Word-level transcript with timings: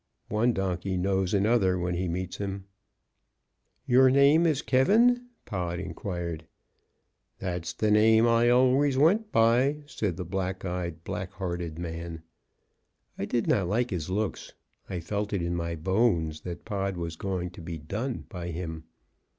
One 0.29 0.51
donkey 0.51 0.97
knows 0.97 1.31
another 1.31 1.77
when 1.77 1.93
he 1.93 2.07
meets 2.07 2.37
him. 2.37 2.65
"Your 3.85 4.09
name 4.09 4.47
is 4.47 4.63
K?" 4.63 4.83
Pod 5.45 5.77
inquired. 5.79 6.47
"That's 7.37 7.71
the 7.73 7.91
name 7.91 8.25
I 8.27 8.49
always 8.49 8.97
went 8.97 9.31
by," 9.31 9.83
said 9.85 10.17
the 10.17 10.25
black 10.25 10.65
eyed, 10.65 11.03
black 11.03 11.33
hearted 11.33 11.77
man. 11.77 12.23
I 13.19 13.25
did 13.25 13.45
not 13.45 13.67
like 13.67 13.91
his 13.91 14.09
looks; 14.09 14.53
I 14.89 15.01
felt 15.01 15.33
it 15.33 15.43
in 15.43 15.53
my 15.55 15.75
bones 15.75 16.41
that 16.41 16.65
Pod 16.65 16.97
was 16.97 17.15
going 17.15 17.51
to 17.51 17.61
be 17.61 17.77
"done" 17.77 18.25
by 18.27 18.47
him. 18.47 18.85